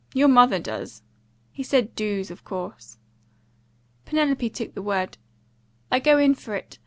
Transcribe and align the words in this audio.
Your 0.15 0.29
mother 0.29 0.57
does." 0.57 1.03
He 1.51 1.61
said 1.61 1.93
DOOS, 1.93 2.31
of 2.31 2.43
course. 2.43 2.97
Penelope 4.03 4.49
took 4.49 4.73
the 4.73 4.81
word. 4.81 5.19
"I 5.91 5.99
go 5.99 6.17
in 6.17 6.33
for 6.33 6.55
it. 6.55 6.79